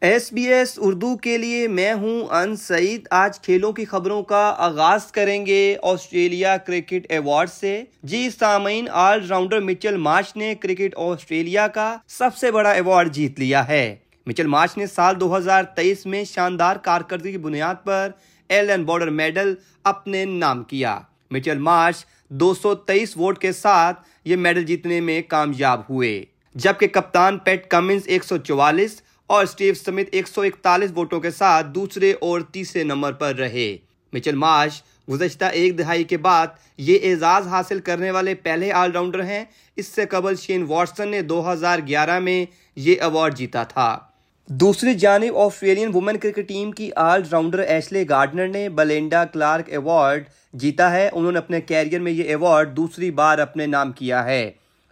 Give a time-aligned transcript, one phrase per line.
[0.00, 4.54] S B S Urdu کے لیے میں ہوں ان سعید۔ آج کھیلوں کی خبروں کا
[4.58, 10.94] آغاز کریں گے آسٹریلیا کرکٹ ایوارڈ سے۔ جی سامعین، آل راؤنڈر مچل مارچ نے کرکٹ
[10.96, 15.62] آسٹریلیا کا سب سے بڑا ایوارڈ جیت لیا ہے۔ مچل مارچ نے سال دو ہزار
[15.64, 18.10] تیئیس میں شاندار کارکردگی کی بنیاد پر
[18.48, 19.54] ایل این بارڈر میڈل
[19.84, 20.98] اپنے نام کیا۔
[21.30, 26.24] مچل مارچ دو سو تیئیس ووٹ کے ساتھ یہ میڈل جیتنے میں کامیاب ہوئے۔
[26.54, 31.30] جبکہ کپتان پیٹ کمنز ایک سو چوالیس اور سٹیو سمیت ایک سو اکتالیس ووٹوں کے
[31.30, 33.76] ساتھ دوسرے اور تیسرے نمبر پر رہے۔
[34.12, 36.46] مچل مارش گزشتہ ایک دہائی کے بعد
[36.76, 39.44] یہ اعزاز حاصل کرنے والے پہلے آل راؤنڈر ہیں۔
[39.76, 42.44] اس سے قبل شین واٹسن نے دو ہزار گیارہ میں
[42.76, 43.98] یہ ایوارڈ جیتا تھا۔
[44.46, 50.24] دوسری جانب آسٹریلین وومن کرکٹ ٹیم کی آل راؤنڈر ایشلے گارڈنر نے بلینڈا کلارک ایوارڈ
[50.52, 54.50] جیتا ہے۔ انہوں نے اپنے کیریئر میں یہ ایوارڈ دوسری بار اپنے نام کیا ہے۔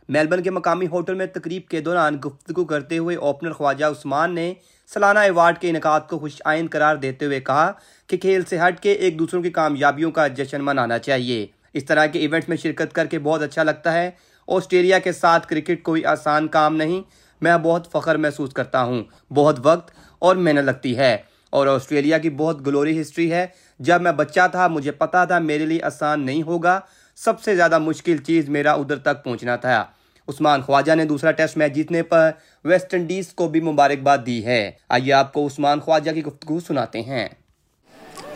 [0.08, 4.54] میلبرن کے مقامی ہوٹل میں تقریب کے دوران گفتگو کرتے ہوئے اوپنر خواجہ عثمان نے
[4.86, 7.72] سالانہ ایوارڈ کے انعقاد کو خوش آئین قرار دیتے ہوئے کہا
[8.06, 12.06] کہ کھیل سے ہٹ کے ایک دوسروں کی کامیابیوں کا جشن منانا چاہیے۔ اس طرح
[12.06, 14.10] کے ایونٹ میں شرکت کر کے بہت اچھا لگتا ہے۔
[14.48, 17.02] آسٹریلیا کے ساتھ کرکٹ کوئی آسان کام نہیں۔
[17.40, 19.04] میں بہت فخر محسوس کرتا ہوں۔
[19.34, 21.16] بہت وقت اور محنت لگتی ہے۔
[21.50, 23.46] اور آسٹریلیا کی بہت گلوری ہسٹری ہے۔
[23.78, 26.80] جب میں بچہ تھا، مجھے پتا تھا میرے لیے آسان نہیں ہوگا۔
[27.24, 29.84] سب سے زیادہ مشکل چیز میرا ادھر تک پہنچنا تھا
[30.28, 32.30] عثمان خواجہ نے دوسرا ٹیسٹ میچ جیتنے پر
[32.68, 37.02] ویسٹ انڈیز کو بھی مبارکباد دی ہے آئیے آپ کو عثمان خواجہ کی گفتگو سناتے
[37.02, 37.28] ہیں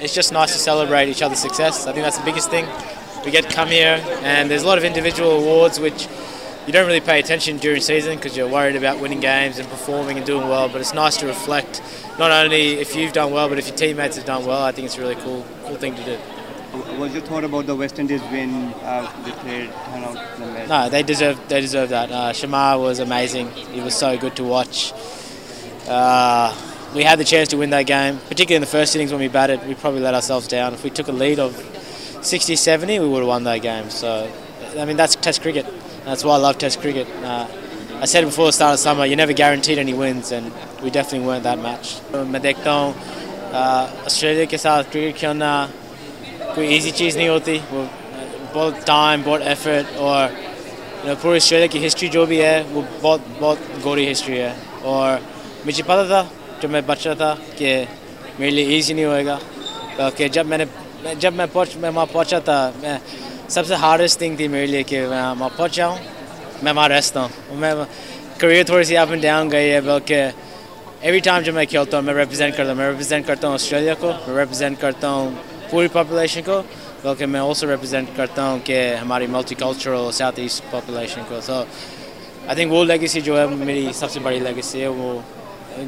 [0.05, 1.87] It's just nice to celebrate each other's success.
[1.87, 2.69] I think that's the biggest thing.
[3.25, 3.97] We get to come here
[4.33, 6.07] and there's a lot of individual awards which
[6.67, 10.17] you don't really pay attention during season because you're worried about winning games and performing
[10.17, 10.69] and doing well.
[10.73, 11.83] But it's nice to reflect
[12.19, 14.63] not only if you've done well, but if your teammates have done well.
[14.63, 16.17] I think it's a really cool, cool thing to do.
[41.57, 41.95] Match
[42.31, 42.93] میں دیکھتا ہوں
[43.53, 45.67] Australia کے ساتھ cricket کھیلنا
[46.55, 47.85] کوئی easy چیز نہیں ہوتی، وہ
[48.53, 50.29] بہت ٹائم بہت ایفرٹ اور
[51.21, 54.53] پوری آسٹریلیا کی ہسٹری جو بھی ہے، وہ بہت بہت گوری ہسٹری ہے
[54.83, 55.19] اور
[55.67, 56.23] مجھے پتہ تھا
[56.61, 57.83] جب میں بچہ تھا کہ
[58.39, 59.39] میرے لیے ایزی نہیں ہوئے گا،
[60.17, 60.65] کہ جب میں نے،
[61.19, 62.97] جب میں پہنچ، میں وہاں پہنچا تھا، میں
[63.49, 65.99] سب سے ہارڈسٹ تھنگ تھی میرے لیے کہ میں وہاں پہنچا ہوں
[66.63, 67.73] میں وہاں رہتا ہوں۔ میں
[68.39, 70.25] کریئر تھوڑی سی اپ اینڈ ڈاؤن گئی ہے، بلکہ
[71.01, 73.95] ایوری ٹائم جب میں کھیلتا ہوں، میں ریپرزینٹ کرتا ہوں، میں ریپرزینٹ کرتا ہوں آسٹریلیا
[74.01, 75.31] کو، میں ریپرزینٹ کرتا ہوں
[75.71, 76.61] پوری پاپولیشن کو
[77.03, 81.63] بلکہ میں آلسو ریپرزینٹ کرتا ہوں کہ ہماری multi cultural South East population کو۔ سو
[82.47, 85.19] آئی تھنک وہ لیگیسی جو ہے، میری سب سے بڑی لیگیسی ہے۔ وہ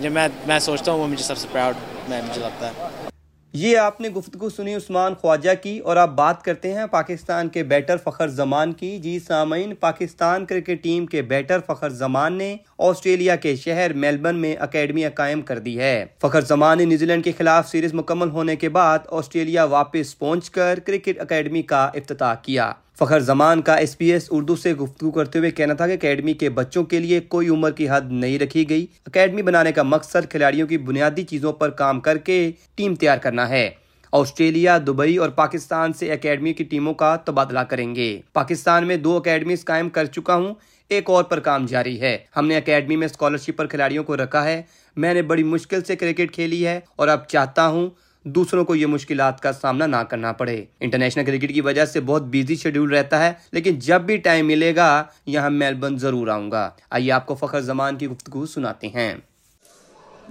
[0.00, 1.74] جو میں میں سوچتا ہوں، وہ مجھے سب سے پراؤڈ
[2.08, 3.11] میں، مجھے لگتا ہے۔
[3.54, 7.62] یہ آپ نے گفتگو سنی، عثمان خواجہ کی اور آپ بات کرتے ہیں پاکستان کے
[7.62, 13.36] بیٹر فخر زمان کی۔ جی سامعین، پاکستان کرکٹ ٹیم کے بیٹر فخر زمان نے آسٹریلیا
[13.36, 17.32] کے شہر میلبرن میں اکیڈمیاں قائم کر دی ہے۔ فخر زمان نے نیوزی لینڈ کے
[17.38, 22.72] خلاف سیریز مکمل ہونے کے بعد آسٹریلیا واپس پہنچ کر کرکٹ اکیڈمی کا افتتاح کیا۔
[22.98, 26.32] فخر زمان کا ایس پی ایس اردو سے گفتگو کرتے ہوئے کہنا تھا کہ اکیڈمی
[26.32, 30.30] کے بچوں کے لیے کوئی عمر کی حد نہیں رکھی گئی۔ اکیڈمی بنانے کا مقصد
[30.30, 33.70] کھلاڑیوں کی بنیادی چیزوں پر کام کر کے ٹیم تیار کرنا ہے۔
[34.12, 39.16] آسٹریلیا، دبئی اور پاکستان سے اکیڈمی کی ٹیموں کا تبادلہ کریں گے۔ پاکستان میں دو
[39.16, 40.54] اکیڈمیز قائم کر چکا ہوں۔
[40.88, 44.44] ایک اور پر کام جاری ہے۔ ہم نے اکیڈمی میں اسکالرشپ پر کھلاڑیوں کو رکھا
[44.44, 44.62] ہے۔
[44.96, 47.90] میں نے بڑی مشکل سے کرکٹ کھیلی ہے اور اب چاہتا ہوں
[48.24, 52.22] دوسروں کو یہ مشکلات کا سامنا نہ کرنا پڑے۔ انٹرنیشنل کرکٹ کی وجہ سے بہت
[52.22, 56.70] بیزی شیڈیول رہتا ہے، لیکن جب بھی ٹائم ملے گا، یہاں میلبرن ضرور آؤں گا۔
[56.90, 59.14] آئیے آپ کو فخر زمان کی گفتگو سناتے ہیں۔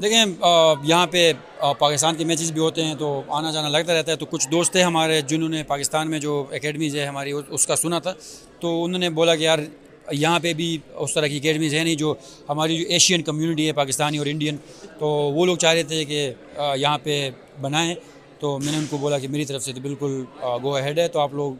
[0.01, 0.25] دیکھیں
[0.83, 1.31] یہاں پہ
[1.79, 4.71] پاکستان کے میچز بھی ہوتے ہیں، تو آنا جانا لگتا رہتا ہے۔ تو کچھ دوست
[4.71, 8.13] تھے ہمارے، جنہوں نے پاکستان میں جو اکیڈمیز ہے، ہماری اس کا سنا تھا۔
[8.59, 9.59] تو انہوں نے بولا کہ یار
[10.11, 12.13] یہاں پہ بھی اس طرح کی اکیڈمیز ہیں نہیں جو
[12.49, 14.57] ہماری جو ایشین کمیونٹی ہے، پاکستانی اور انڈین
[14.99, 16.33] تو وہ لوگ چاہ رہے تھے کہ
[16.75, 17.29] یہاں پہ
[17.61, 17.95] بنائیں۔
[18.39, 20.23] تو میں نے ان کو بولا کہ میری طرف سے تو بالکل
[20.63, 21.53] گو ہیڈ ہے۔ تو آپ لوگ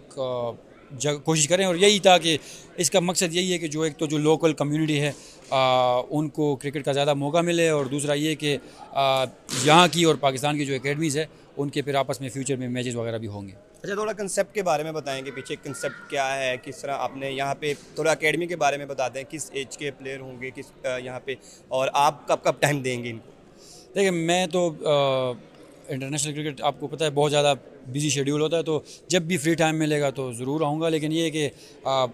[1.24, 2.38] کوشش کریں۔ اور یہی تھا کہ
[2.78, 5.12] اس کا مقصد یہی ہے کہ جو ایک تو جو لوکل کمیونٹی ہے
[6.10, 8.58] ان کو کرکٹ کا زیادہ موقع ملے۔ اور دوسرا یہ کہ
[9.64, 11.26] یہاں کی اور پاکستان کی جو اکیڈمیز ہے
[11.58, 14.54] ان کے پھر آپس میں فیوچر میں میچز وغیرہ بھی ہوں گے۔ اچھا تھوڑا کنسیپٹ
[14.56, 17.74] کے بارے میں بتائیں کہ پیچھے کنسیپٹ کیا ہے، کس طرح آپ نے یہاں پہ
[17.96, 20.72] تھوڑا اکیڈمی کے بارے میں بتا دیں، کس ایج کے پلیئر ہوں گے، کس
[21.04, 21.36] یہاں پہ،
[21.68, 23.32] اور آپ کب کب ٹائم دیں گے ان کو؟
[23.96, 24.70] دیکھیں، میں تو
[25.88, 27.54] انٹرنیشنل کرکٹ آپ کو پتہ ہے، بہت زیادہ
[27.94, 30.90] بزی شیڈیول ہوتا ہے، تو جب بھی فری ٹائم ملے گا تو ضرور آؤں گا،
[30.90, 31.50] لیکن یہ کہ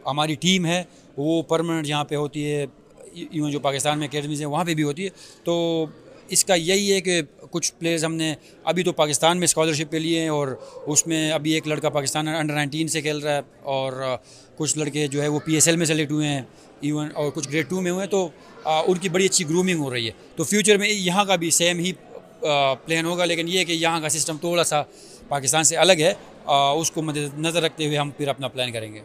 [0.06, 0.84] ہماری ٹیم ہے،
[1.18, 2.66] وہ پرماننٹ یہاں پہ ہوتی ہے
[3.14, 5.10] ایون جو پاکستان میں اکیڈمیز ہیں، وہاں پہ بھی ہوتی ہے،
[5.44, 5.86] تو
[6.30, 7.22] اس کا یہی ہے کہ
[7.52, 8.34] کچھ پلیئرز ہم نے
[8.64, 10.48] ابھی تو پاکستان میں اسکالرشپ پہ لیے ہیں اور
[10.88, 13.94] اس میں ابھی ایک لڑکا پاکستان انڈر نائنٹین سے کھیل رہا ہے اور
[14.58, 16.42] کچھ لڑکے جو ہے وہ پی ایس ایل میں سلیکٹ ہوئے ہیں
[16.82, 18.28] ایون اور کچھ گریڈ ٹو میں ہوئے ہیں تو
[18.64, 21.80] ان کی بڑی اچھی گرومنگ ہو رہی ہے۔ تو فیوچر میں یہاں کا بھی سیم
[21.80, 21.92] ہی
[22.42, 24.82] پلان ہوگا، لیکن یہ کہ یہاں کا سسٹم تھوڑا سا
[25.28, 26.14] پاکستان سے الگ ہے۔
[26.80, 29.02] اس کو مد، نظر رکھتے ہوئے ہم پھر اپنا پلان کریں گے۔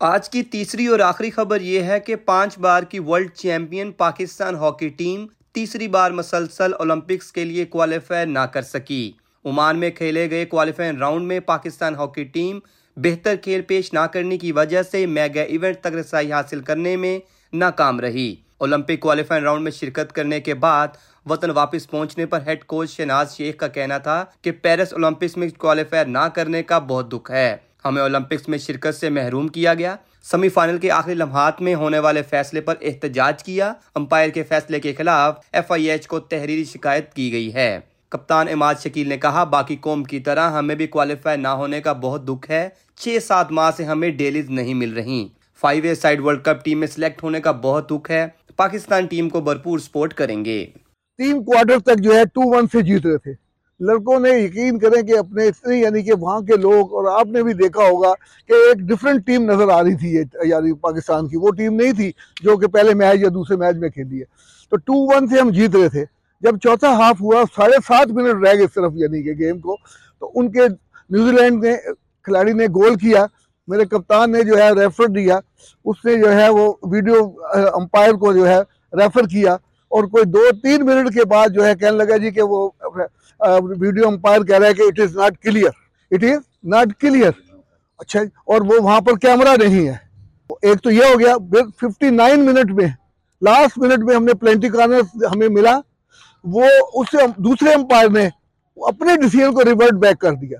[0.00, 4.54] آج کی تیسری اور آخری خبر یہ ہے کہ پانچ بار کی world champion Pakistan
[4.54, 9.12] hockey team تیسری بار مسلسل اولمپکس کے لیے کوالیفائی نہ کر سکی۔
[9.44, 12.58] عمان میں کھیلے گئے کوالیفائنگ راؤنڈ میں پاکستان ہاکی ٹیم
[12.96, 17.18] بہتر کھیل پیش نہ کرنے کی وجہ سے میگا ایونٹ تک رسائی حاصل کرنے میں
[17.52, 20.88] ناکام رہی۔ اولمپک کوالیفائنگ راؤنڈ میں شرکت کرنے کے بعد
[21.26, 25.48] وطن واپس پہنچنے پر ہیڈ کوچ شہناز شیخ کا کہنا تھا کہ پیرس اولمپکس میں
[25.58, 29.96] کوالیفائر نہ کرنے کا بہت دکھ ہے۔ ہمیں اولمپکس میں شرکت سے محروم کیا گیا۔
[30.22, 34.80] سیمی فائنل کے آخری لمحات میں ہونے والے فیصلے پر احتجاج کیا۔ امپائر کے فیصلے
[34.80, 39.18] کے خلاف ایف آئی ایچ کو تحریری شکایت کی گئی ہے۔ کپتان اماد شکیل نے
[39.18, 43.18] کہا، باقی قوم کی طرح ہمیں بھی کوالیفائی نہ ہونے کا بہت دکھ ہے۔ چھ
[43.22, 45.28] سات ماہ سے ہمیں ڈیلیز نہیں مل رہی۔
[45.60, 48.26] Five a side world cup team میں سلیکٹ ہونے کا بہت دکھ ہے۔
[48.56, 50.66] پاکستان ٹیم کو بھرپور سپورٹ کریں گے۔
[51.18, 53.41] تین کوارٹر تک جو ہے ٹو ون سے جیت رہے تھے۔
[53.86, 57.42] لڑکوں نے یقین کریں کہ اپنے اتنے یعنی کہ وہاں کے لوگ، اور آپ نے
[57.42, 58.12] بھی دیکھا ہوگا
[58.48, 60.14] کہ ایک ڈیفرنٹ ٹیم نظر آ رہی تھی
[60.44, 62.10] یعنی پاکستان کی۔ وہ ٹیم نہیں تھی
[62.42, 64.24] جو کہ پہلے میچ یا دوسرے میچ میں کھیلی ہے۔
[64.70, 66.04] تو ٹو ون سے ہم جیت رہے تھے۔
[66.40, 69.76] جب چوتھا ہاف ہوا، ساڑھے سات منٹ رہ گئے صرف یعنی کہ گیم کو۔
[70.20, 70.68] تو ان کے
[71.10, 71.76] نیوزی لینڈ نے،
[72.22, 73.26] کھلاڑی نے گول کیا۔
[73.68, 75.38] میرے کپتان نے جو ہے ریفر دیا۔
[75.84, 77.24] اس نے جو ہے وہ ویڈیو
[77.74, 78.58] امپائر کو جو ہے
[78.92, 79.56] ریفر کیا۔
[79.92, 82.70] اور کوئی دو تین منٹ کے بعد جو ہے کہنے لگا جی کہ وہ
[83.80, 85.70] ویڈیو امپائر کہہ رہا ہے کہ it is not clear
[86.10, 86.40] it is
[86.72, 87.30] not clear
[88.00, 89.96] اچھا اور وہ وہاں پر کیمرہ نہیں ہے۔
[90.62, 91.36] ایک تو یہ ہو گیا
[91.80, 92.88] ففٹی نائن منٹ میں
[93.42, 95.78] لاسٹ منٹ میں ہم نے پلینٹی کارنر ہمیں ملا۔
[96.44, 98.28] وہ اس سے دوسرے امپائر نے
[98.76, 100.58] اپنے ڈیسیجن کو ریورٹ بیک کر دیا۔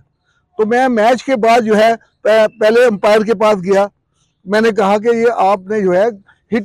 [0.58, 3.86] تو میں میچ کے بعد جو ہے پہلے امپائر کے پاس گیا۔
[4.46, 6.06] میں نے کہا کہ یہ آپ نے جو ہے
[6.56, 6.64] ہٹ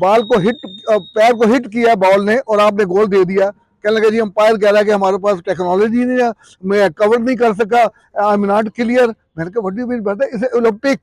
[0.00, 0.66] بال کو ہٹ
[1.14, 3.50] پیر کو ہٹ کیا بال نے، اور آپ نے گول دے دیا۔
[3.82, 6.30] کہنے لگا جی امپائر کہہ رہا ہے کہ ہمارے پاس ٹیکنالوجی نہیں ہے،
[6.60, 7.82] میں کور نہیں کر سکا،
[8.14, 9.06] آئی ایم ناٹ کلیئر۔
[9.36, 11.00] میں نے کہا وٹ ڈو مین بات ہے اسے اولمپک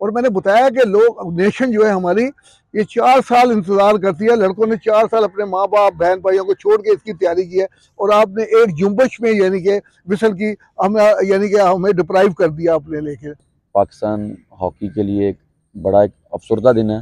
[0.00, 2.28] اور میں نے بتایا کہ لوگ نیشن جو ہے ہماری،
[2.72, 6.44] یہ چار سال انتظار کرتی ہے۔ لڑکوں نے چار سال اپنے ماں باپ بہن بھائیوں
[6.44, 9.60] کو چھوڑ کے اس کی تیاری کی ہے۔ اور آپ نے ایک جنبش میں یعنی
[9.60, 10.54] کہ وصل کی،
[10.86, 13.28] ہم یعنی کہ ہمیں ڈپرائیو کر دیا اپنے لے کے۔
[13.72, 15.36] پاکستان ہاکی کے لیے ایک
[15.82, 17.00] بڑا ایک افسردہ دن ہے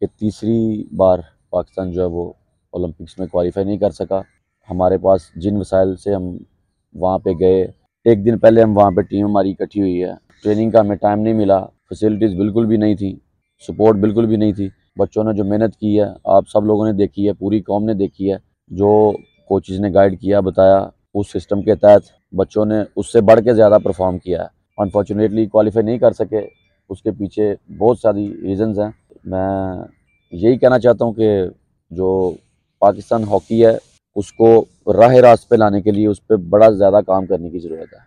[0.00, 1.18] کہ تیسری بار
[1.50, 2.32] پاکستان جو ہے وہ
[2.70, 4.22] اولمپکس میں کوالیفائی نہیں کر سکا۔
[4.70, 6.36] ہمارے پاس جن وسائل سے ہم
[6.94, 7.66] وہاں پہ گئے،
[8.04, 11.20] ایک دن پہلے ہم وہاں پہ ٹیم ہماری اکٹھی ہوئی ہے۔ ٹریننگ کا ہمیں ٹائم
[11.20, 13.16] نہیں ملا فیسلٹیز بالکل بھی نہیں تھی
[13.66, 16.92] سپورٹ بالکل بھی نہیں تھی۔ بچوں نے جو محنت کی ہے، آپ سب لوگوں نے
[16.92, 18.36] دیکھی ہے، پوری قوم نے دیکھی ہے۔
[18.68, 19.12] جو
[19.48, 23.54] کوچز نے گائیڈ کیا، بتایا، اس سسٹم کے تحت بچوں نے اس سے بڑھ کے
[23.54, 24.46] زیادہ پرفارم کیا ہے۔
[24.78, 26.40] انفارچونیٹلی کوالیفائی نہیں کر سکے،
[26.90, 28.90] اس کے پیچھے بہت ساری ریزنز ہیں۔
[29.24, 29.74] میں
[30.32, 31.42] یہی کہنا چاہتا ہوں کہ
[31.90, 32.34] جو
[32.78, 37.00] پاکستان ہاکی ہے اس کو راہ راست پہ لانے کے لیے اس پہ بڑا زیادہ
[37.06, 37.98] کام کرنے کی ضرورت ہے۔